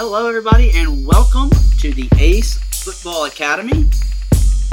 [0.00, 1.50] Hello, everybody, and welcome
[1.80, 3.90] to the Ace Football Academy.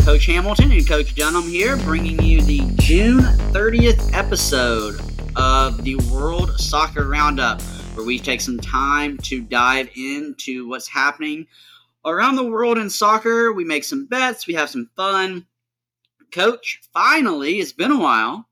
[0.04, 3.22] Coach Hamilton and Coach Dunham here, bringing you the June
[3.52, 5.02] 30th episode
[5.36, 7.60] of the World Soccer Roundup,
[7.96, 11.48] where we take some time to dive into what's happening
[12.06, 13.52] around the world in soccer.
[13.52, 15.48] We make some bets, we have some fun.
[16.32, 18.48] Coach, finally, it's been a while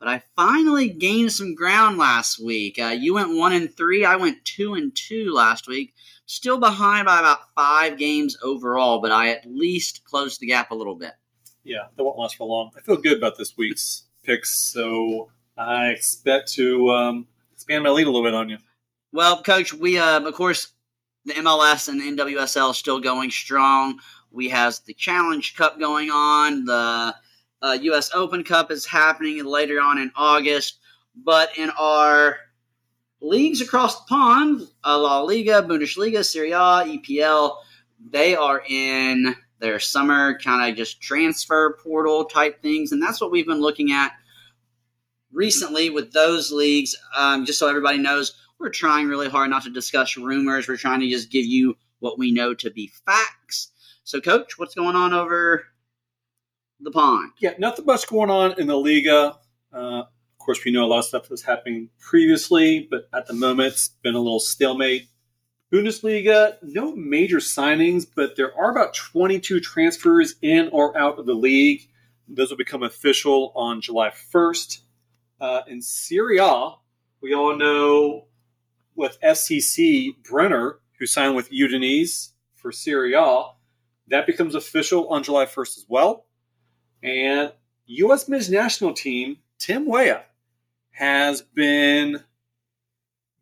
[0.00, 2.78] but I finally gained some ground last week.
[2.80, 4.04] Uh, you went one and three.
[4.04, 5.94] I went two and two last week.
[6.24, 10.74] Still behind by about five games overall, but I at least closed the gap a
[10.74, 11.12] little bit.
[11.64, 12.70] Yeah, that won't last for long.
[12.76, 18.06] I feel good about this week's picks, so I expect to um, expand my lead
[18.06, 18.56] a little bit on you.
[19.12, 20.72] Well, Coach, we uh, of course
[21.26, 23.98] the MLS and the NWSL still going strong.
[24.30, 26.64] We have the Challenge Cup going on.
[26.64, 27.14] The
[27.62, 28.10] uh, U.S.
[28.14, 30.78] Open Cup is happening later on in August,
[31.14, 32.36] but in our
[33.20, 37.56] leagues across the pond, uh, La Liga, Bundesliga, Serie A, EPL,
[38.10, 43.30] they are in their summer kind of just transfer portal type things, and that's what
[43.30, 44.12] we've been looking at
[45.32, 46.96] recently with those leagues.
[47.16, 50.66] Um, just so everybody knows, we're trying really hard not to discuss rumors.
[50.66, 53.70] We're trying to just give you what we know to be facts.
[54.04, 55.66] So, Coach, what's going on over
[56.84, 57.32] the pond.
[57.38, 59.36] Yeah, nothing much going on in the Liga.
[59.72, 63.34] Uh, of course, we know a lot of stuff was happening previously, but at the
[63.34, 65.08] moment, it's been a little stalemate.
[65.72, 71.34] Bundesliga, no major signings, but there are about 22 transfers in or out of the
[71.34, 71.88] league.
[72.26, 74.80] Those will become official on July 1st.
[75.40, 76.72] Uh, in Serie A,
[77.20, 78.26] we all know
[78.96, 83.50] with FCC Brenner, who signed with Udinese for Serie A,
[84.08, 86.26] that becomes official on July 1st as well.
[87.02, 87.52] And
[87.86, 88.28] U.S.
[88.28, 90.24] men's national team, Tim Weah,
[90.92, 92.22] has been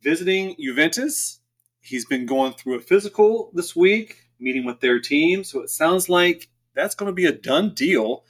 [0.02, 1.40] visiting Juventus.
[1.80, 5.44] He's been going through a physical this week, meeting with their team.
[5.44, 8.24] So it sounds like that's going to be a done deal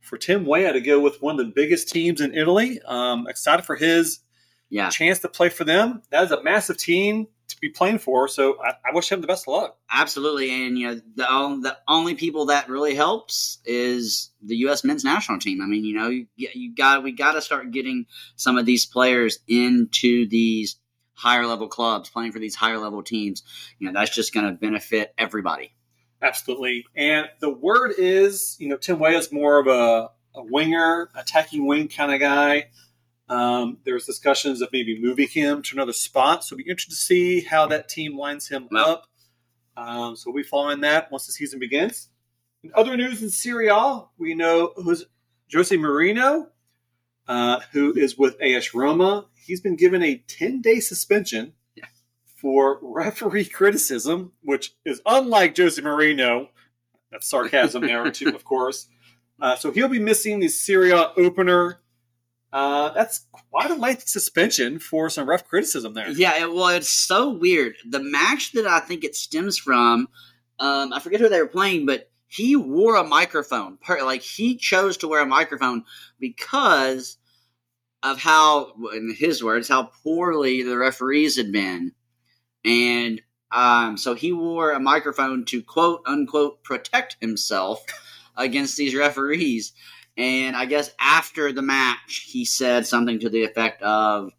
[0.00, 2.80] for Tim Weah to go with one of the biggest teams in Italy.
[2.86, 4.20] Um, excited for his
[4.68, 4.90] yeah.
[4.90, 6.02] chance to play for them.
[6.10, 8.28] That is a massive team to be playing for.
[8.28, 9.76] So I, I, wish him the best of luck.
[9.90, 14.84] Absolutely, and you know the the only people that really helps is the U.S.
[14.84, 15.60] men's national team.
[15.62, 18.86] I mean, you know, you, you got we got to start getting some of these
[18.86, 20.76] players into these
[21.14, 23.42] higher level clubs, playing for these higher level teams.
[23.78, 25.72] You know, that's just going to benefit everybody.
[26.22, 31.10] Absolutely, and the word is, you know, Tim Weah is more of a, a winger,
[31.14, 32.70] attacking wing kind of guy.
[33.28, 36.44] Um, there's discussions of maybe moving him to another spot.
[36.44, 39.06] So it'll be interesting to see how that team lines him up.
[39.76, 42.08] Um, so we'll be following that once the season begins.
[42.62, 45.04] In other news in Serie A, we know who's
[45.52, 46.46] Jose Mourinho,
[47.28, 49.26] uh, who is with AS Roma.
[49.34, 51.84] He's been given a 10 day suspension yeah.
[52.40, 56.48] for referee criticism, which is unlike Jose Mourinho.
[57.10, 58.88] That's sarcasm there, too, of course.
[59.40, 61.80] Uh, so he'll be missing the Serie A opener
[62.56, 66.08] uh, that's quite a lengthy suspension for some rough criticism there.
[66.08, 67.74] Yeah, it, well, it's so weird.
[67.86, 70.08] The match that I think it stems from,
[70.58, 73.76] um, I forget who they were playing, but he wore a microphone.
[73.86, 75.84] Like he chose to wear a microphone
[76.18, 77.18] because
[78.02, 81.92] of how, in his words, how poorly the referees had been,
[82.64, 83.20] and
[83.52, 87.84] um, so he wore a microphone to quote unquote protect himself
[88.34, 89.74] against these referees.
[90.16, 94.32] And I guess after the match, he said something to the effect of,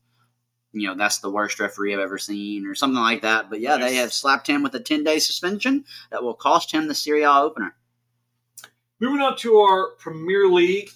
[0.72, 3.50] you know, that's the worst referee I've ever seen, or something like that.
[3.50, 3.90] But yeah, nice.
[3.90, 7.24] they have slapped him with a 10 day suspension that will cost him the Serie
[7.24, 7.76] A opener.
[9.00, 10.90] Moving on to our Premier League,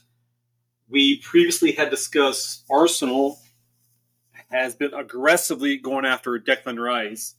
[0.89, 3.39] we previously had discussed Arsenal
[4.49, 7.35] has been aggressively going after Declan Rice.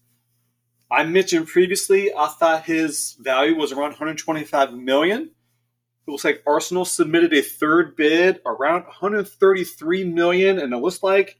[0.90, 5.30] I mentioned previously, I thought his value was around 125 million.
[6.06, 11.38] It looks like Arsenal submitted a third bid around 133 million, and it looks like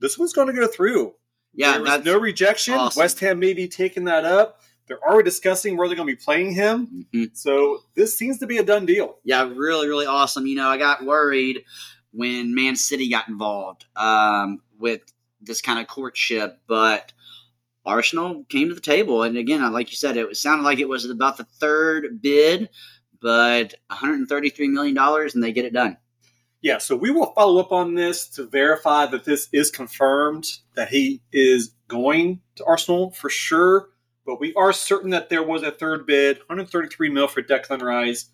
[0.00, 1.14] this one's going to go through.
[1.54, 2.74] Yeah, no rejection.
[2.74, 3.00] Awesome.
[3.00, 4.60] West Ham may be taking that up.
[4.86, 7.06] They're already discussing where they're going to be playing him.
[7.14, 7.24] Mm-hmm.
[7.34, 9.16] So this seems to be a done deal.
[9.22, 10.46] Yeah, really, really awesome.
[10.46, 11.64] You know, I got worried
[12.12, 15.00] when Man City got involved um, with
[15.40, 17.12] this kind of courtship, but
[17.84, 21.08] Arsenal came to the table, and again, like you said, it sounded like it was
[21.08, 22.68] about the third bid
[23.22, 25.96] but 133 million dollars and they get it done.
[26.60, 30.88] Yeah, so we will follow up on this to verify that this is confirmed that
[30.88, 33.88] he is going to Arsenal for sure.
[34.24, 38.26] But we are certain that there was a third bid, 133 mil for Declan Rice,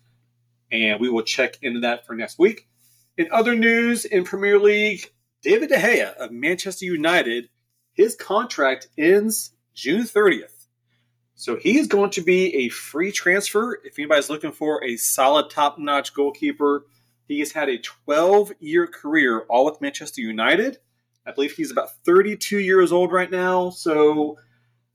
[0.71, 2.67] and we will check into that for next week.
[3.17, 5.11] In other news in Premier League,
[5.41, 7.49] David De Gea of Manchester United,
[7.93, 10.58] his contract ends June 30th.
[11.39, 13.79] So he is going to be a free transfer.
[13.85, 16.85] If anybody's looking for a solid, top notch goalkeeper,
[17.29, 20.79] he has had a 12 year career all with Manchester United.
[21.25, 23.69] I believe he's about 32 years old right now.
[23.69, 24.37] So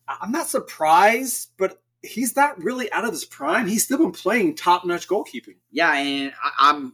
[0.06, 3.66] I'm not surprised, but he's not really out of his prime.
[3.66, 5.56] He's still been playing top notch goalkeeping.
[5.70, 6.92] Yeah, and I, I'm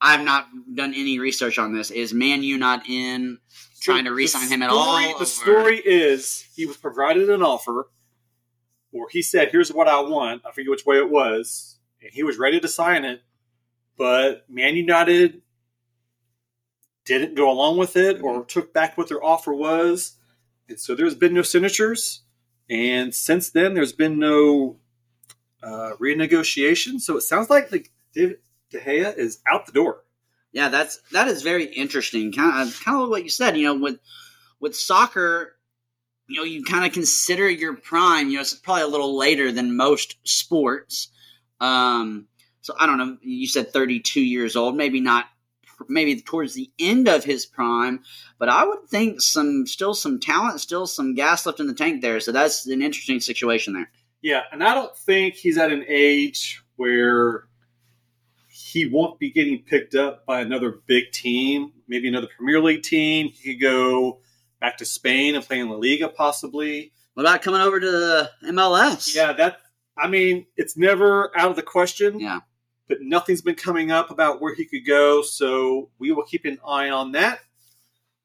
[0.00, 1.92] I've not done any research on this.
[1.92, 3.38] Is Man U not in
[3.80, 5.00] trying to re-sign him at all?
[5.18, 7.86] The or- story is he was provided an offer,
[8.94, 12.22] or he said, "Here's what I want." I forget which way it was, and he
[12.22, 13.20] was ready to sign it,
[13.98, 15.42] but Man United
[17.04, 20.16] didn't go along with it or took back what their offer was,
[20.68, 22.22] and so there's been no signatures.
[22.70, 24.78] And since then, there's been no
[25.62, 27.00] uh, renegotiation.
[27.00, 28.38] So it sounds like like David
[28.70, 30.04] De Gea is out the door.
[30.52, 32.32] Yeah, that's that is very interesting.
[32.32, 33.56] Kind of kind of what you said.
[33.56, 33.98] You know, with
[34.60, 35.53] with soccer,
[36.26, 38.28] you know, you kind of consider your prime.
[38.28, 41.08] You know, it's probably a little later than most sports.
[41.60, 42.26] Um,
[42.60, 43.18] so I don't know.
[43.22, 44.76] You said thirty two years old.
[44.76, 45.26] Maybe not.
[45.88, 48.04] Maybe towards the end of his prime,
[48.38, 52.00] but I would think some still some talent, still some gas left in the tank
[52.00, 52.20] there.
[52.20, 53.90] So that's an interesting situation there.
[54.22, 57.48] Yeah, and I don't think he's at an age where
[58.48, 63.30] he won't be getting picked up by another big team, maybe another Premier League team.
[63.30, 64.20] He could go
[64.64, 66.90] back to Spain and playing La Liga, possibly.
[67.12, 69.14] What about coming over to the MLS?
[69.14, 69.58] Yeah, that.
[69.96, 72.18] I mean, it's never out of the question.
[72.18, 72.40] Yeah.
[72.88, 76.58] But nothing's been coming up about where he could go, so we will keep an
[76.66, 77.40] eye on that.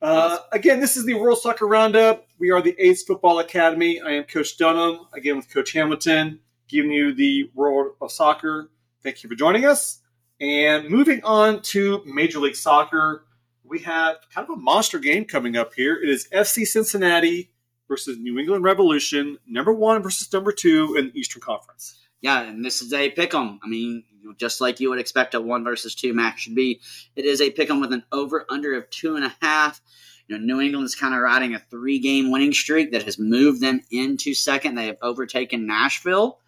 [0.02, 2.26] Uh, again, this is the World Soccer Roundup.
[2.38, 4.00] We are the Ace Football Academy.
[4.00, 6.40] I am Coach Dunham, again with Coach Hamilton,
[6.70, 8.72] giving you the world of soccer.
[9.04, 10.00] Thank you for joining us.
[10.40, 13.26] And moving on to Major League Soccer,
[13.70, 15.96] we have kind of a monster game coming up here.
[15.96, 17.52] It is FC Cincinnati
[17.88, 22.00] versus New England Revolution, number one versus number two in the Eastern Conference.
[22.22, 23.60] Yeah, and this is a pick 'em.
[23.64, 24.04] I mean,
[24.38, 26.82] just like you would expect a one versus two match should be.
[27.16, 29.82] It is a pick 'em with an over under of two and a half.
[30.28, 33.62] You know, New England's kind of riding a three game winning streak that has moved
[33.62, 34.76] them into second.
[34.76, 36.40] They have overtaken Nashville.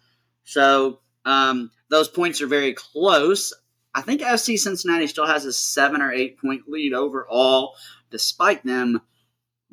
[0.44, 3.52] So um, those points are very close.
[3.94, 7.74] I think FC Cincinnati still has a seven or eight point lead overall,
[8.10, 9.02] despite them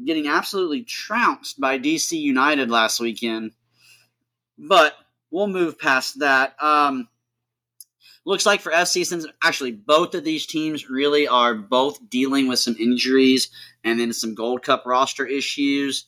[0.04, 3.52] getting absolutely trounced by DC United last weekend.
[4.58, 4.94] But
[5.32, 6.62] we'll move past that.
[6.62, 7.08] Um,
[8.26, 12.60] looks like for FC, since actually both of these teams really are both dealing with
[12.60, 13.50] some injuries
[13.84, 16.06] and then some Gold Cup roster issues.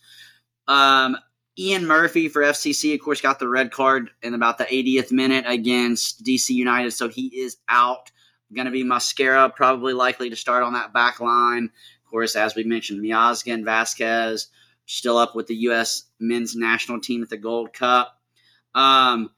[0.67, 1.17] Um,
[1.57, 5.45] Ian Murphy for FCC, of course, got the red card in about the 80th minute
[5.47, 8.11] against DC United, so he is out.
[8.53, 11.69] Going to be Mosquera, probably likely to start on that back line.
[12.05, 14.47] Of course, as we mentioned, Miazga and Vazquez
[14.85, 16.03] still up with the U.S.
[16.19, 18.19] men's national team at the Gold Cup.
[18.75, 19.31] Um,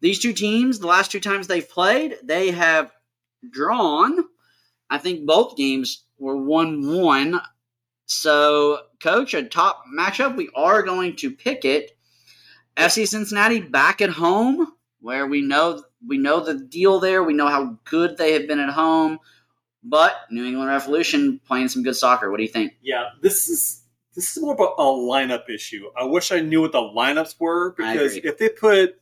[0.00, 2.92] these two teams, the last two times they've played, they have
[3.50, 4.24] drawn.
[4.90, 7.40] I think both games were 1 1.
[8.06, 10.36] So, coach, a top matchup.
[10.36, 11.96] We are going to pick it.
[12.76, 17.22] FC Cincinnati back at home, where we know we know the deal there.
[17.24, 19.18] We know how good they have been at home.
[19.82, 22.30] But New England Revolution playing some good soccer.
[22.30, 22.74] What do you think?
[22.82, 23.82] Yeah, this is
[24.14, 25.90] this is more about a lineup issue.
[25.96, 29.00] I wish I knew what the lineups were because if they put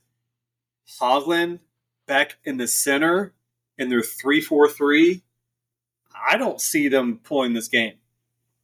[1.00, 1.60] Hagglund
[2.06, 3.34] back in the center
[3.78, 5.22] in their three four three,
[6.30, 7.94] I don't see them pulling this game.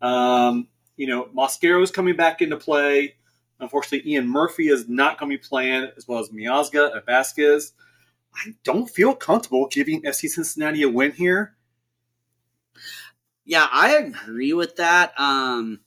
[0.00, 0.68] Um,
[1.02, 3.16] you know, Mosquera is coming back into play.
[3.59, 7.73] Unfortunately, Ian Murphy is not going to be playing, as well as Miazga and Vazquez.
[8.32, 11.56] I don't feel comfortable giving FC Cincinnati a win here.
[13.44, 15.12] Yeah, I agree with that.
[15.18, 15.80] Um,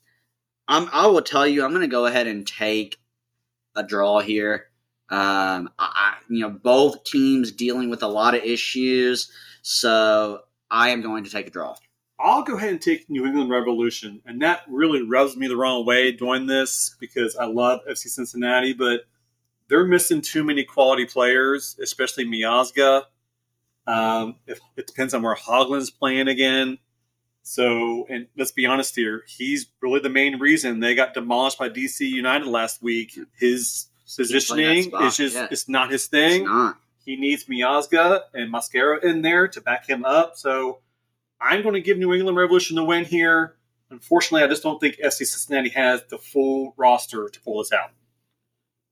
[0.67, 2.97] I'm, I will tell you, I'm going to go ahead and take
[3.73, 4.65] a draw here.
[5.07, 9.31] Um, I, you know, both teams dealing with a lot of issues,
[9.61, 11.77] so I am going to take a draw.
[12.19, 15.85] I'll go ahead and take New England Revolution, and that really rubs me the wrong
[15.85, 19.01] way doing this because I love FC Cincinnati, but
[19.67, 23.03] they're missing too many quality players, especially Miazga.
[23.87, 26.79] Um, if, it depends on where Hagglund's playing again.
[27.43, 31.69] So, and let's be honest here, he's really the main reason they got demolished by
[31.69, 33.19] DC United last week.
[33.37, 35.47] His positioning is just yeah.
[35.51, 36.77] it's not his thing not.
[37.03, 40.35] he needs Miazga and Mosquera in there to back him up.
[40.35, 40.79] So
[41.39, 43.55] I'm going to give New England Revolution the win here.
[43.89, 47.91] Unfortunately, I just don't think FC Cincinnati has the full roster to pull this out.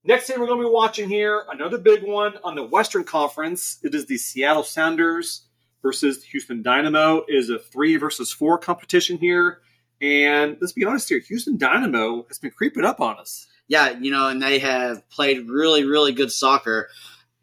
[0.03, 3.79] Next thing we're going to be watching here, another big one on the Western Conference.
[3.83, 5.47] It is the Seattle Sounders
[5.81, 7.23] versus the Houston Dynamo.
[7.27, 9.61] It is a three versus four competition here.
[10.01, 13.47] And let's be honest here, Houston Dynamo has been creeping up on us.
[13.67, 16.89] Yeah, you know, and they have played really, really good soccer.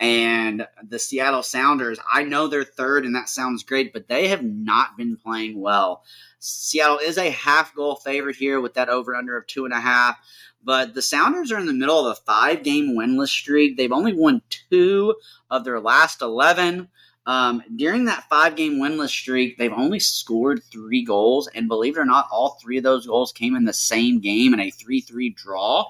[0.00, 4.42] And the Seattle Sounders, I know they're third, and that sounds great, but they have
[4.42, 6.02] not been playing well.
[6.38, 9.80] Seattle is a half goal favorite here with that over under of two and a
[9.80, 10.16] half.
[10.64, 13.76] But the Sounders are in the middle of a five game winless streak.
[13.76, 14.40] They've only won
[14.71, 15.14] two
[15.50, 16.88] of their last 11.
[17.26, 21.49] Um, during that five game winless streak, they've only scored three goals.
[21.54, 24.54] And believe it or not, all three of those goals came in the same game
[24.54, 25.85] in a 3 3 draw.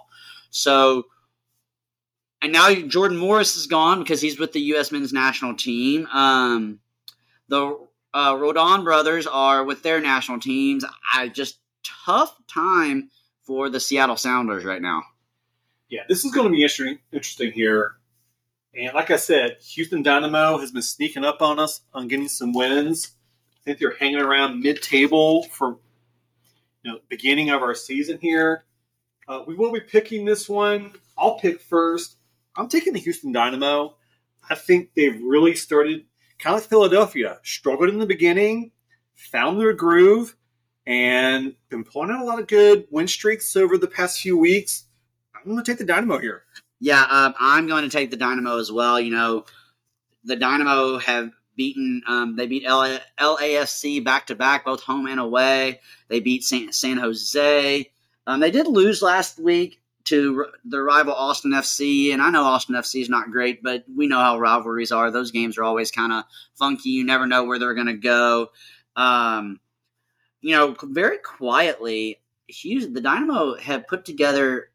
[0.51, 1.05] So,
[2.43, 4.93] and now Jordan Morris is gone because he's with the U.S.
[4.93, 6.07] men's national team.
[6.07, 6.81] Um,
[7.49, 7.79] the
[8.15, 10.85] uh, Roldan brothers are with their national teams.
[11.13, 13.11] I just tough time
[13.43, 15.03] for the Seattle Sounders right now.
[15.89, 16.99] Yeah, this is going to be interesting.
[17.13, 17.97] Interesting here,
[18.75, 22.53] and like I said, Houston Dynamo has been sneaking up on us on getting some
[22.53, 23.13] wins.
[23.57, 25.79] I think they're hanging around mid-table for
[26.85, 28.65] you know beginning of our season here.
[29.27, 30.93] Uh, we will be picking this one.
[31.19, 32.17] I'll pick first.
[32.57, 33.97] I'm taking the Houston Dynamo.
[34.49, 36.05] I think they've really started
[36.39, 38.73] kind of like Philadelphia, struggled in the beginning,
[39.15, 40.37] found their groove,
[40.87, 44.85] and been pulling out a lot of good win streaks over the past few weeks.
[45.35, 46.45] I'm going to take the Dynamo here.
[46.81, 48.99] Yeah, um, I'm going to take the Dynamo as well.
[48.99, 49.45] You know,
[50.25, 55.21] the Dynamo have beaten, um, they beat LA, LAFC back to back, both home and
[55.21, 55.81] away.
[56.09, 57.91] They beat San, San Jose.
[58.27, 59.80] Um, they did lose last week
[60.11, 64.07] to the rival Austin FC, and I know Austin FC is not great, but we
[64.07, 65.11] know how rivalries are.
[65.11, 66.25] Those games are always kind of
[66.55, 66.91] funky.
[66.91, 68.49] You never know where they're going to go.
[68.97, 69.61] Um,
[70.41, 74.71] you know, very quietly, Hughes, the Dynamo have put together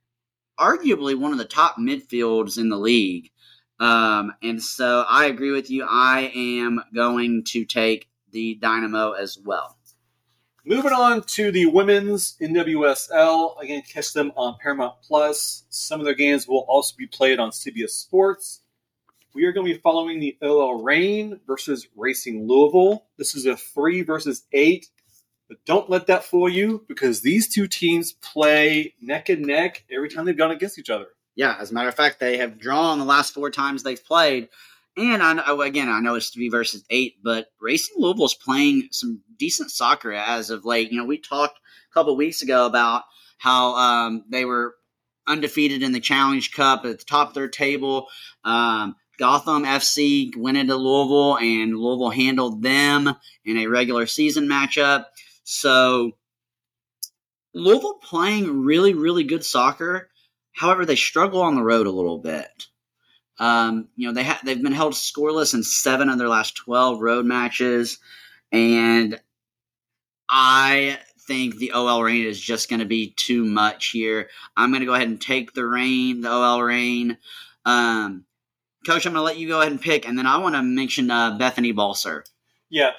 [0.59, 3.31] arguably one of the top midfields in the league.
[3.79, 5.85] Um, and so I agree with you.
[5.89, 9.74] I am going to take the Dynamo as well.
[10.67, 13.61] Moving on to the women's NWSL.
[13.61, 15.63] Again, catch them on Paramount Plus.
[15.69, 18.61] Some of their games will also be played on CBS Sports.
[19.35, 23.05] We are going to be following the OL Reign versus Racing Louisville.
[23.15, 24.87] This is a three versus eight.
[25.47, 30.09] But don't let that fool you because these two teams play neck and neck every
[30.09, 31.09] time they've gone against each other.
[31.35, 34.49] Yeah, as a matter of fact, they have drawn the last four times they've played.
[34.97, 38.89] And I know, again, I know it's three versus eight, but Racing Louisville is playing
[38.91, 40.91] some decent soccer as of late.
[40.91, 43.03] You know, we talked a couple weeks ago about
[43.37, 44.75] how um, they were
[45.27, 48.07] undefeated in the Challenge Cup at the top of their table.
[48.45, 55.05] Um, Gotham FC went into Louisville, and Louisville handled them in a regular season matchup.
[55.43, 56.11] So
[57.53, 60.09] Louisville playing really, really good soccer.
[60.53, 62.67] However, they struggle on the road a little bit.
[63.37, 67.01] Um, you know, they ha- they've been held scoreless in seven of their last twelve
[67.01, 67.99] road matches,
[68.51, 69.19] and
[70.29, 74.29] I think the OL Reign is just going to be too much here.
[74.55, 77.17] I'm going to go ahead and take the Reign, the OL Reign.
[77.65, 78.25] Um,
[78.85, 80.61] Coach, I'm going to let you go ahead and pick, and then I want to
[80.61, 82.23] mention uh, Bethany Balcer.
[82.69, 82.91] Yeah,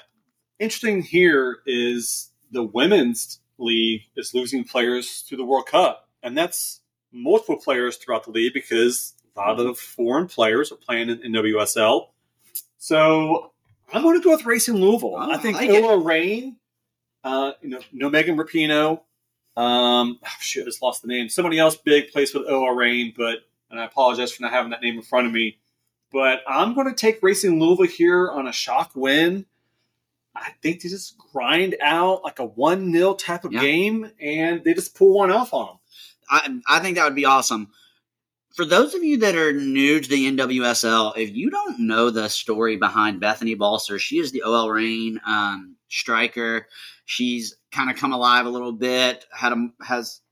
[0.58, 6.80] interesting here is the women's league is losing players to the World Cup, and that's
[7.12, 11.32] multiple players throughout the league because a lot of foreign players are playing in, in
[11.32, 12.08] WSL.
[12.78, 13.52] So
[13.92, 15.14] I'm going to go with Racing Louisville.
[15.16, 16.56] Oh, I think I like OL Reign,
[17.24, 19.00] uh, you know, no Megan Rapinoe.
[19.56, 21.28] Um, oh, shit, I just lost the name.
[21.28, 23.38] Somebody else big plays with OL Reign, but
[23.70, 25.58] and I apologize for not having that name in front of me.
[26.12, 29.44] But I'm going to take Racing Louisville here on a shock win.
[30.34, 33.60] I think they just grind out like a one 0 type of Yeah.
[33.62, 35.76] game, and they just pull one off on them.
[36.68, 37.70] I, I think that would be awesome.
[38.56, 42.28] For those of you that are new to the NWSL, if you don't know the
[42.28, 46.66] story behind Bethany Balcer, she is the OL Reign um, striker.
[47.04, 49.26] She's kind of come alive a little bit.
[49.30, 50.22] Had a, has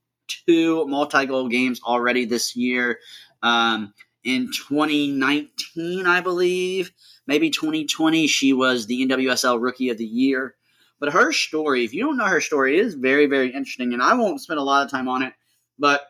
[0.47, 2.97] two multi-goal games already this year.
[3.43, 6.91] Um, in 2019, I believe,
[7.27, 10.55] maybe 2020, she was the NWSL Rookie of the Year.
[10.99, 14.15] But her story, if you don't know her story, is very, very interesting, and I
[14.15, 15.33] won't spend a lot of time on it.
[15.77, 16.07] But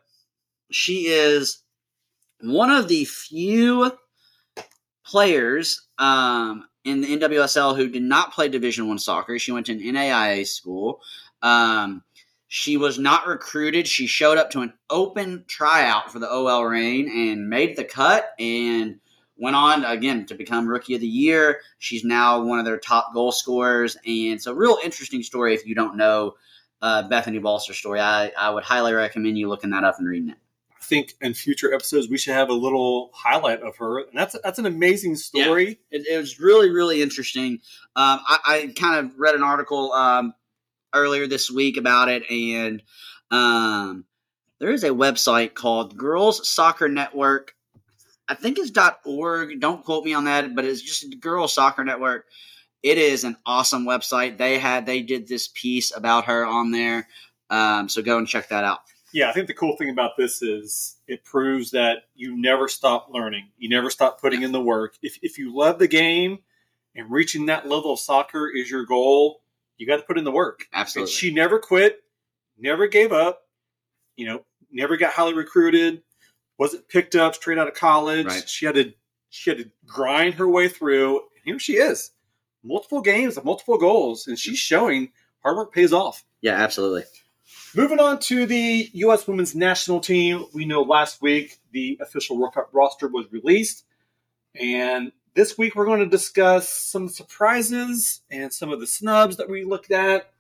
[0.72, 1.62] she is
[2.46, 3.92] one of the few
[5.06, 9.40] players um, in the NWSL who did not play Division One soccer.
[9.40, 11.02] She went to an NAIA school.
[11.42, 12.04] Um,
[12.48, 13.88] she was not recruited.
[13.88, 18.34] She showed up to an open tryout for the OL Reign and made the cut
[18.40, 19.00] and
[19.38, 21.62] went on again to become Rookie of the Year.
[21.80, 25.66] She's now one of their top goal scorers, and it's a real interesting story if
[25.66, 26.36] you don't know
[26.82, 28.00] uh, Bethany Balcer's story.
[28.00, 30.38] I, I would highly recommend you looking that up and reading it.
[30.80, 34.36] I think in future episodes we should have a little highlight of her, and that's
[34.44, 35.80] that's an amazing story.
[35.92, 37.60] It, it was really, really interesting.
[37.96, 40.34] Um, I, I kind of read an article um,
[40.94, 42.84] earlier this week about it, and
[43.32, 44.06] um,
[44.60, 47.54] there is a website called Girls Soccer Network.
[48.28, 48.72] I think it's
[49.06, 49.60] .org.
[49.60, 52.26] Don't quote me on that, but it's just Girls Soccer Network.
[52.82, 54.38] It is an awesome website.
[54.38, 57.08] They had they did this piece about her on there.
[57.50, 58.80] Um, so go and check that out.
[59.16, 63.08] Yeah, I think the cool thing about this is it proves that you never stop
[63.10, 63.48] learning.
[63.58, 64.98] You never stop putting in the work.
[65.02, 66.40] If, if you love the game
[66.98, 69.40] and reaching that level of soccer is your goal,
[69.78, 70.68] you got to put in the work.
[70.74, 71.10] Absolutely.
[71.10, 72.04] And she never quit,
[72.58, 73.44] never gave up,
[74.18, 76.04] you know, never got highly recruited,
[76.58, 78.26] wasn't picked up straight out of college.
[78.26, 78.50] Right.
[78.50, 78.94] She had to
[79.30, 81.20] she had to grind her way through.
[81.20, 82.12] And here she is.
[82.66, 86.26] Multiple games, multiple goals, and she's showing hard work pays off.
[86.42, 87.06] Yeah, absolutely.
[87.76, 89.28] Moving on to the U.S.
[89.28, 93.86] women's national team, we know last week the official World Cup roster was released.
[94.60, 99.50] And this week we're going to discuss some surprises and some of the snubs that
[99.50, 100.32] we looked at.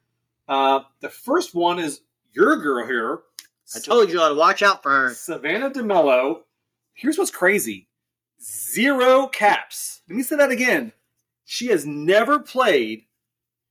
[0.48, 2.02] Uh, the first one is
[2.34, 3.22] your girl here,
[3.74, 5.14] I told you to watch out for her.
[5.14, 6.42] Savannah DeMelo.
[6.94, 7.88] Here's what's crazy
[8.42, 10.02] zero caps.
[10.08, 10.92] Let me say that again.
[11.46, 13.06] She has never played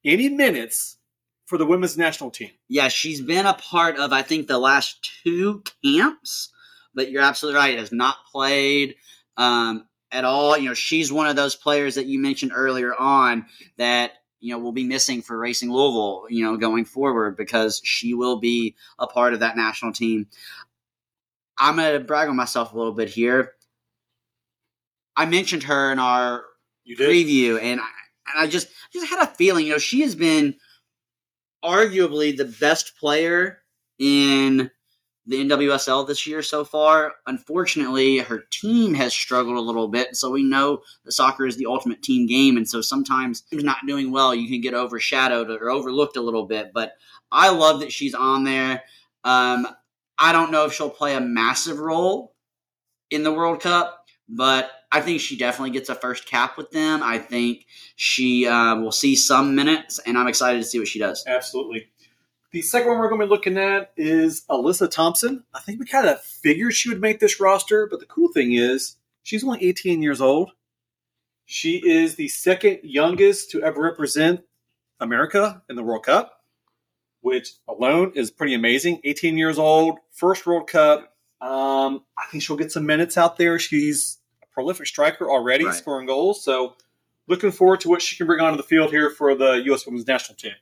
[0.04, 0.98] any minutes
[1.46, 2.50] for the women's national team.
[2.68, 6.50] Yeah, she's been a part of I think the last two camps,
[6.94, 7.78] but you're absolutely right.
[7.78, 8.96] Has not played
[9.36, 10.56] um, at all.
[10.56, 13.46] You know, she's one of those players that you mentioned earlier on
[13.76, 16.26] that you know will be missing for Racing Louisville.
[16.30, 20.26] You know, going forward because she will be a part of that national team.
[21.58, 23.52] I'm gonna brag on myself a little bit here.
[25.16, 26.44] I mentioned her in our
[26.98, 27.88] preview, and I,
[28.32, 29.66] and I just just had a feeling.
[29.66, 30.56] You know, she has been
[31.64, 33.58] arguably the best player
[33.98, 34.70] in
[35.26, 37.14] the NWSL this year so far.
[37.26, 40.16] Unfortunately, her team has struggled a little bit.
[40.16, 44.12] So we know that soccer is the ultimate team game, and so sometimes not doing
[44.12, 46.72] well, you can get overshadowed or overlooked a little bit.
[46.74, 46.92] But
[47.32, 48.82] I love that she's on there.
[49.24, 49.66] Um,
[50.18, 52.34] I don't know if she'll play a massive role
[53.10, 57.02] in the World Cup, but I think she definitely gets a first cap with them.
[57.02, 60.98] I think she uh, will see some minutes, and I'm excited to see what she
[60.98, 61.24] does.
[61.26, 61.88] Absolutely.
[62.52, 65.42] The second one we're going to be looking at is Alyssa Thompson.
[65.52, 68.52] I think we kind of figured she would make this roster, but the cool thing
[68.52, 70.52] is she's only 18 years old.
[71.46, 74.44] She is the second youngest to ever represent
[75.00, 76.44] America in the World Cup,
[77.20, 79.00] which alone is pretty amazing.
[79.04, 81.13] 18 years old, first World Cup.
[81.40, 83.58] Um, I think she'll get some minutes out there.
[83.58, 85.74] She's a prolific striker already, Right.
[85.74, 86.42] scoring goals.
[86.42, 86.76] So,
[87.26, 89.86] looking forward to what she can bring onto the field here for the U.S.
[89.86, 90.52] Women's National Team.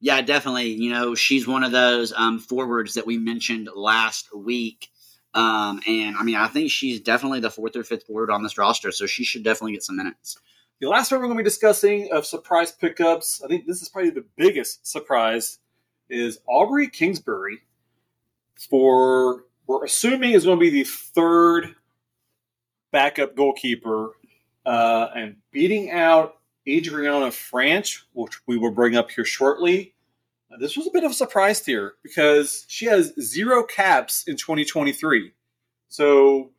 [0.00, 0.68] Yeah, definitely.
[0.68, 4.88] You know, she's one of those um, forwards that we mentioned last week.
[5.34, 8.56] Um, and I mean, I think she's definitely the fourth or fifth forward on this
[8.58, 10.38] roster, so she should definitely get some minutes.
[10.80, 13.88] The last one we're going to be discussing of surprise pickups, I think this is
[13.90, 15.58] probably the biggest surprise,
[16.08, 17.58] is Aubrey Kingsbury.
[18.68, 21.76] For we're assuming is going to be the third
[22.90, 24.16] backup goalkeeper,
[24.66, 29.94] uh, and beating out Adrianna Franch, which we will bring up here shortly.
[30.52, 34.24] Uh, this was a bit of a surprise to here because she has zero caps
[34.26, 35.32] in 2023.
[35.88, 36.50] So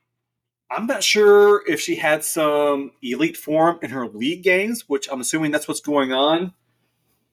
[0.70, 5.20] I'm not sure if she had some elite form in her league games, which I'm
[5.20, 6.54] assuming that's what's going on.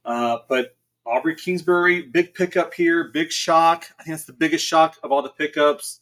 [0.05, 0.77] Uh, but
[1.09, 3.87] Aubrey Kingsbury, big pickup here, big shock.
[3.99, 6.01] I think that's the biggest shock of all the pickups.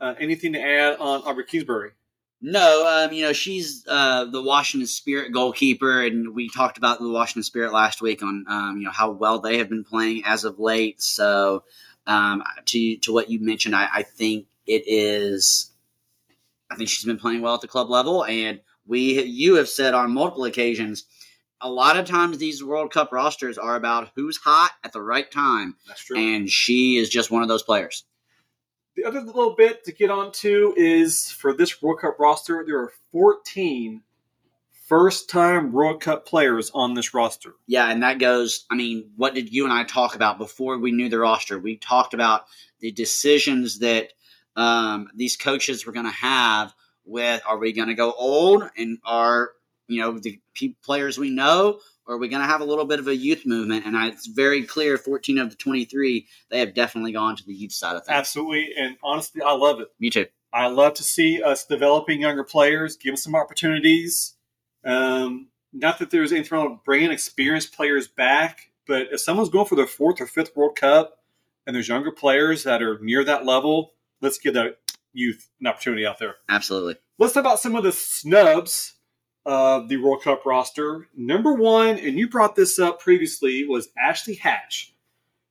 [0.00, 1.92] Uh, anything to add on Aubrey Kingsbury?
[2.40, 7.08] No, um, you know, she's uh, the Washington Spirit goalkeeper, and we talked about the
[7.08, 10.44] Washington Spirit last week on um, you know how well they have been playing as
[10.44, 11.02] of late.
[11.02, 11.64] So,
[12.06, 15.72] um, to to what you mentioned, I, I think it is.
[16.70, 19.94] I think she's been playing well at the club level, and we you have said
[19.94, 21.04] on multiple occasions.
[21.60, 25.30] A lot of times, these World Cup rosters are about who's hot at the right
[25.30, 26.16] time, That's true.
[26.16, 28.04] and she is just one of those players.
[28.94, 32.92] The other little bit to get onto is for this World Cup roster, there are
[33.12, 34.02] 14
[34.88, 37.54] first time World Cup players on this roster.
[37.66, 38.64] Yeah, and that goes.
[38.70, 41.58] I mean, what did you and I talk about before we knew the roster?
[41.58, 42.46] We talked about
[42.80, 44.12] the decisions that
[44.56, 46.74] um, these coaches were going to have.
[47.04, 49.50] With are we going to go old and are
[49.88, 50.40] you know the
[50.82, 53.44] players we know, or are we going to have a little bit of a youth
[53.44, 53.84] movement?
[53.84, 57.54] And I, it's very clear, fourteen of the twenty-three, they have definitely gone to the
[57.54, 58.16] youth side of things.
[58.16, 58.70] Absolutely.
[58.78, 59.88] And honestly, I love it.
[59.98, 60.26] Me too.
[60.52, 64.34] I love to see us developing younger players, give them some opportunities.
[64.84, 69.66] Um, not that there's anything wrong with bringing experienced players back, but if someone's going
[69.66, 71.18] for their fourth or fifth World Cup
[71.66, 74.78] and there's younger players that are near that level, let's give that
[75.12, 76.36] youth an opportunity out there.
[76.48, 76.96] Absolutely.
[77.18, 78.94] Let's talk about some of the snubs
[79.48, 81.08] of the World Cup roster.
[81.16, 84.92] Number one, and you brought this up previously, was Ashley Hatch.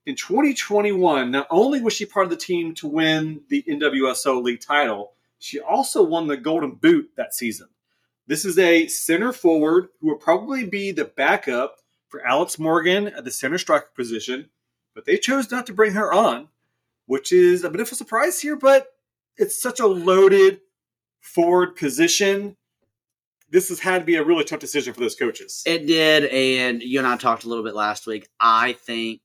[0.07, 4.61] in 2021, not only was she part of the team to win the NWSL league
[4.61, 7.67] title, she also won the Golden Boot that season.
[8.25, 13.25] This is a center forward who will probably be the backup for Alex Morgan at
[13.25, 14.49] the center striker position,
[14.95, 16.47] but they chose not to bring her on,
[17.05, 18.93] which is a bit of a surprise here, but
[19.35, 20.61] it's such a loaded
[21.19, 22.55] forward position.
[23.49, 25.63] This has had to be a really tough decision for those coaches.
[25.65, 28.27] It did, and you and I talked a little bit last week.
[28.39, 29.21] I think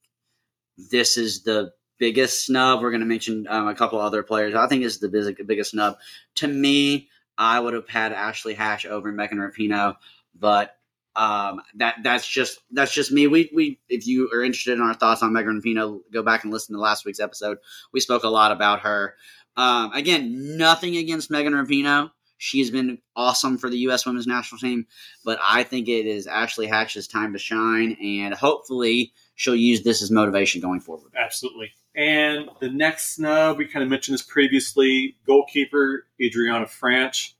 [0.76, 2.82] this is the biggest snub.
[2.82, 4.54] We're going to mention um, a couple other players.
[4.54, 5.96] I think this is the biggest, biggest snub.
[6.36, 9.96] To me, I would have had Ashley Hatch over Megan Rapinoe,
[10.38, 10.76] but
[11.14, 13.26] um, that that's just that's just me.
[13.26, 16.52] We we if you are interested in our thoughts on Megan Rapinoe, go back and
[16.52, 17.58] listen to last week's episode.
[17.92, 19.14] We spoke a lot about her.
[19.56, 22.10] Um, again, nothing against Megan Rapinoe.
[22.42, 24.04] She has been awesome for the U.S.
[24.04, 24.88] Women's National Team,
[25.24, 30.02] but I think it is Ashley Hatch's time to shine, and hopefully she'll use this
[30.02, 31.12] as motivation going forward.
[31.16, 31.70] Absolutely.
[31.94, 37.34] And the next snub, we kind of mentioned this previously, goalkeeper Adrianna Franch.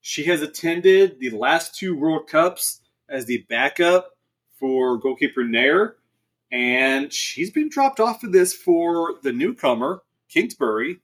[0.00, 4.12] She has attended the last two World Cups as the backup
[4.58, 5.96] for goalkeeper Naeher,
[6.50, 11.00] and she's been dropped off of this for the newcomer, Kingsbury.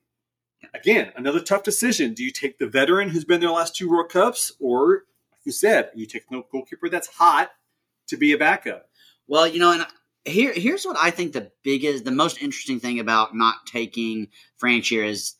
[0.73, 2.13] Again, another tough decision.
[2.13, 5.41] Do you take the veteran who's been there the last two World Cups, or, like
[5.43, 7.51] you said, you take the goalkeeper that's hot
[8.07, 8.89] to be a backup?
[9.27, 9.85] Well, you know, and
[10.25, 14.29] here here's what I think the biggest, the most interesting thing about not taking
[14.61, 15.35] Franch is,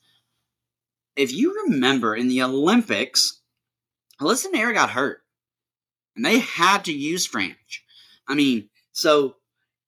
[1.16, 3.42] if you remember in the Olympics,
[4.22, 5.22] Alyssa Naeher got hurt.
[6.16, 7.82] And they had to use Franch.
[8.28, 9.38] I mean, so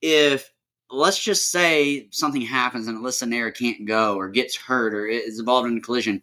[0.01, 0.51] if
[0.89, 5.39] let's just say something happens and Alyssa Naeher can't go or gets hurt or is
[5.39, 6.21] involved in a collision,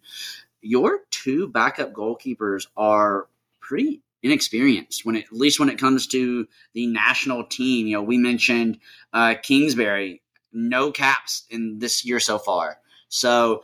[0.61, 3.27] your two backup goalkeepers are
[3.59, 7.87] pretty inexperienced when it, at least when it comes to the national team.
[7.87, 8.79] You know, we mentioned
[9.11, 10.21] uh, Kingsbury,
[10.53, 12.77] no caps in this year so far.
[13.09, 13.63] So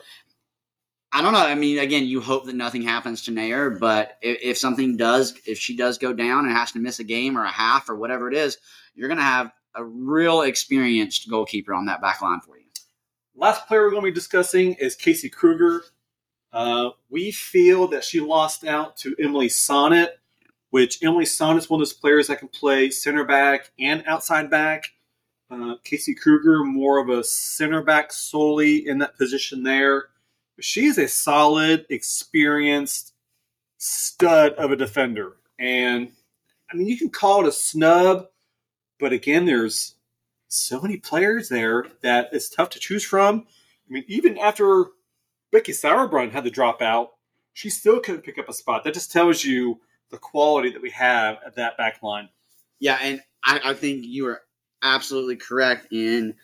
[1.11, 1.39] I don't know.
[1.39, 5.33] I mean, again, you hope that nothing happens to Naeher, but if, if, something does,
[5.47, 7.95] if she does go down and has to miss a game or a half or
[7.95, 8.57] whatever it is,
[8.93, 12.65] you're going to have a real experienced goalkeeper on that back line for you.
[13.35, 15.83] Last player we're going to be discussing is Casey Krueger.
[16.51, 20.09] Uh, we feel that she lost out to Emily Sonnett,
[20.71, 24.49] which Emily Sonnett is one of those players that can play center back and outside
[24.49, 24.91] back.
[25.49, 30.09] Uh, Casey Krueger, more of a center back solely in that position there.
[30.59, 33.13] She is a solid, experienced
[33.77, 35.37] stud of a defender.
[35.57, 36.11] And
[36.71, 38.27] I mean, you can call it a snub,
[38.99, 39.95] but again, there's
[40.47, 43.45] so many players there that it's tough to choose from.
[43.89, 44.85] I mean, even after
[45.51, 47.11] Becky Sauerbrunn had to drop out,
[47.53, 48.83] she still couldn't pick up a spot.
[48.83, 52.29] That just tells you the quality that we have at that back line.
[52.79, 54.41] Yeah, and I, I think you are
[54.81, 56.35] absolutely correct in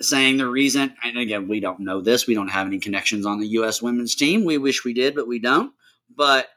[0.00, 2.26] saying the reason, and again, we don't know this.
[2.26, 3.80] We don't have any connections on the U.S.
[3.80, 4.44] women's team.
[4.44, 5.72] We wish we did, but we don't.
[6.14, 6.48] But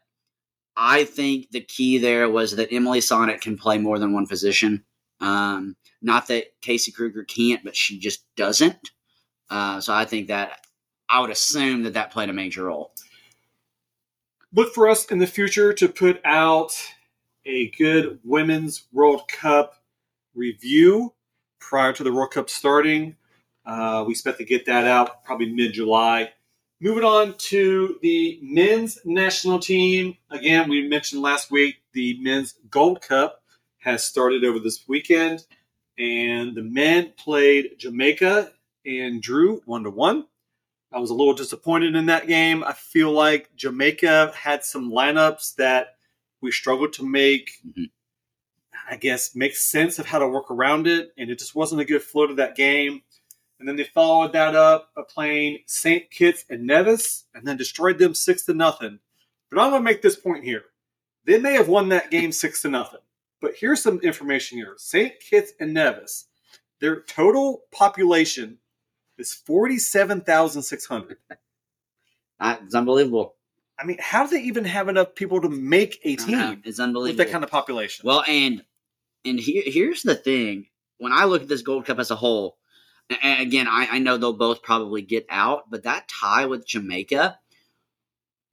[0.82, 4.86] I think the key there was that Emily Sonnett can play more than one position.
[5.20, 8.92] Um, not that Casey Krueger can't, but she just doesn't.
[9.50, 10.62] Uh, so I think that
[11.10, 12.94] I would assume that that played a major role.
[14.54, 16.72] Look for us in the future to put out
[17.46, 19.76] a good Women's World Cup
[20.34, 21.14] review
[21.60, 23.18] prior to the World Cup starting.
[23.66, 26.32] Uh, we expect to get that out probably mid July.
[26.82, 30.16] Moving on to the men's national team.
[30.32, 33.44] Again, we mentioned last week the men's Gold Cup
[33.80, 35.46] has started over this weekend,
[35.98, 38.54] and the men played Jamaica
[38.86, 40.28] and drew one to one.
[40.94, 42.64] I was a little disappointed in that game.
[42.64, 45.98] I feel like Jamaica had some lineups that
[46.40, 47.84] we struggled to make, mm-hmm.
[48.90, 51.86] I guess, make sense of how to work around it, and it just wasn't a
[51.86, 53.02] good flow to that game.
[53.60, 56.10] And then they followed that up by playing St.
[56.10, 59.00] Kitts and Nevis and then destroyed them six to nothing.
[59.52, 60.64] But I'm gonna make this point here.
[61.26, 63.02] They may have won that game six to nothing.
[63.42, 64.76] But here's some information here.
[64.78, 65.14] St.
[65.20, 66.28] Kitts and Nevis,
[66.80, 68.60] their total population
[69.18, 71.18] is 47,600.
[72.42, 73.36] It's unbelievable.
[73.78, 76.62] I mean, how do they even have enough people to make a team?
[76.66, 77.18] It's unbelievable.
[77.18, 78.06] With that kind of population.
[78.06, 78.64] Well, and
[79.26, 80.68] and here, here's the thing.
[80.98, 82.58] When I look at this Gold Cup as a whole,
[83.10, 87.40] again, I, I know they'll both probably get out, but that tie with Jamaica,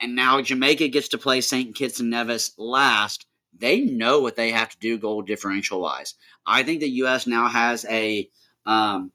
[0.00, 1.74] and now Jamaica gets to play St.
[1.74, 3.26] Kitts and Nevis last.
[3.58, 6.14] They know what they have to do goal differential wise.
[6.46, 7.26] I think the U.S.
[7.26, 8.28] now has a
[8.66, 9.12] um,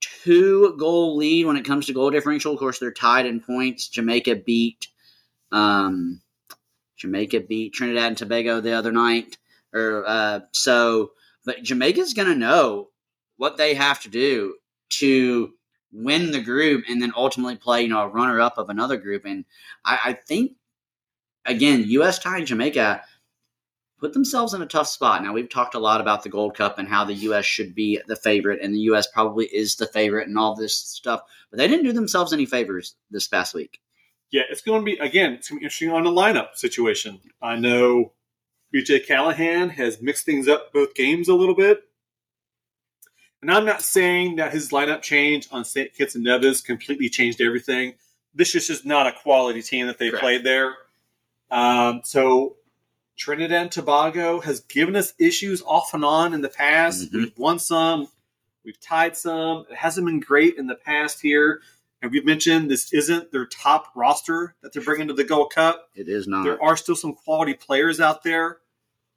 [0.00, 2.52] two goal lead when it comes to goal differential.
[2.52, 3.88] Of course, they're tied in points.
[3.88, 4.88] Jamaica beat
[5.50, 6.20] um,
[6.96, 9.38] Jamaica beat Trinidad and Tobago the other night,
[9.72, 11.12] or uh, so.
[11.44, 12.90] But Jamaica's going to know
[13.36, 14.54] what they have to do
[14.98, 15.52] to
[15.92, 19.24] win the group and then ultimately play, you know, a runner up of another group.
[19.24, 19.44] And
[19.84, 20.52] I, I think,
[21.44, 22.18] again, U.S.
[22.18, 23.02] tying Jamaica
[24.02, 25.22] put themselves in a tough spot.
[25.22, 27.44] Now, we've talked a lot about the Gold Cup and how the U.S.
[27.44, 29.06] should be the favorite, and the U.S.
[29.06, 32.96] probably is the favorite and all this stuff, but they didn't do themselves any favors
[33.10, 33.78] this past week.
[34.32, 37.20] Yeah, it's going to be, again, it's going to be interesting on the lineup situation.
[37.40, 38.12] I know
[38.74, 41.82] BJ Callaghan has mixed things up both games a little bit.
[43.42, 45.92] And I'm not saying that his lineup change on St.
[45.92, 47.94] Kitts and Nevis completely changed everything.
[48.34, 50.22] This is just not a quality team that they Correct.
[50.22, 50.74] played there.
[51.50, 52.56] Um, so
[53.16, 57.12] Trinidad and Tobago has given us issues off and on in the past.
[57.12, 57.14] Mhm.
[57.14, 58.08] We've won some,
[58.64, 59.66] we've tied some.
[59.68, 61.60] It hasn't been great in the past here.
[62.00, 65.90] And we've mentioned this isn't their top roster that they're bringing to the Gold Cup.
[65.94, 66.44] It is not.
[66.44, 68.58] There are still some quality players out there.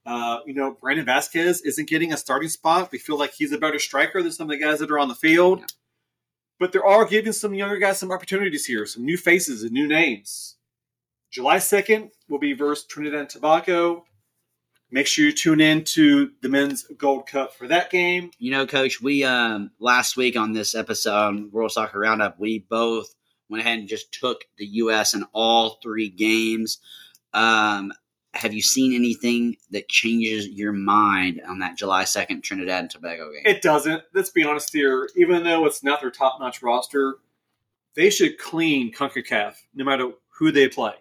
[0.06, 2.92] Uh, you know, Brandon Vazquez isn't getting a starting spot.
[2.92, 5.08] We feel like he's a better striker than some of the guys that are on
[5.08, 5.62] the field.
[5.62, 5.66] Yeah.
[6.60, 9.88] But there are giving some younger guys some opportunities here, some new faces and new
[9.88, 10.56] names.
[11.32, 14.06] July 2nd will be versus Trinidad and Tobago.
[14.92, 18.32] Make sure you tune in to the men's Gold Cup for that game.
[18.38, 22.60] You know, Coach, we um last week on this episode on World Soccer Roundup, we
[22.60, 23.14] both
[23.50, 25.14] went ahead and just took the U.S.
[25.14, 26.80] in all three games.
[27.34, 27.92] Um,
[28.36, 33.32] have you seen anything that changes your mind on that July second Trinidad and Tobago
[33.32, 33.44] game?
[33.46, 34.04] It doesn't.
[34.14, 35.10] Let's be honest here.
[35.16, 37.16] Even though it's not their top notch roster,
[37.96, 40.94] they should clean CONCACAF no matter who they play.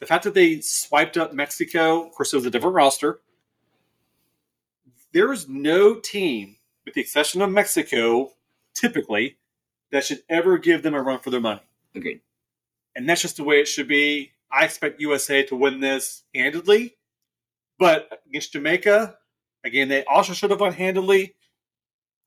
[0.00, 3.20] The fact that they swiped up Mexico, of course, it was a different roster.
[5.12, 8.32] There is no team, with the exception of Mexico,
[8.74, 9.38] typically,
[9.92, 11.62] that should ever give them a run for their money.
[11.94, 12.20] Agreed.
[12.94, 14.32] And that's just the way it should be.
[14.50, 16.96] I expect USA to win this handedly.
[17.78, 19.16] But against Jamaica,
[19.64, 21.34] again, they also should have won handedly.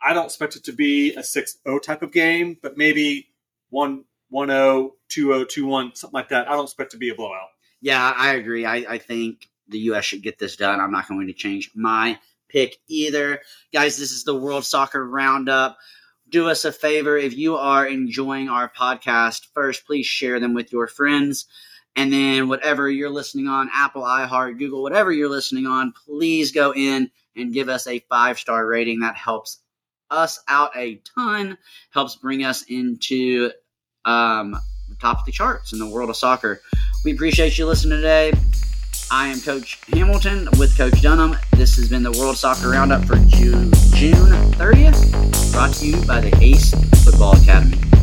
[0.02, 3.30] I don't expect it to be a 6 0 type of game, but maybe
[3.70, 6.48] 1 1 0, 2 0, 2 1, something like that.
[6.48, 7.50] I don't expect to be a blowout.
[7.82, 8.66] Yeah, I agree.
[8.66, 10.06] I, I think the U.S.
[10.06, 10.80] should get this done.
[10.80, 13.42] I'm not going to change my pick either.
[13.74, 15.78] Guys, this is the World Soccer Roundup.
[16.30, 20.72] Do us a favor if you are enjoying our podcast, first, please share them with
[20.72, 21.48] your friends.
[21.96, 26.74] And then, whatever you're listening on, Apple, iHeart, Google, whatever you're listening on, please go
[26.74, 29.00] in and give us a five star rating.
[29.00, 29.60] That helps
[30.12, 31.58] us out a ton,
[31.92, 33.52] helps bring us into
[34.06, 36.62] um, the top of the charts in the world of soccer.
[37.04, 38.34] We appreciate you listening today.
[39.12, 41.36] I am Coach Hamilton with Coach Dunham.
[41.54, 46.22] This has been the World Soccer Roundup for June, June 30th, brought to you by
[46.22, 46.74] the Ace
[47.04, 47.99] Football Academy.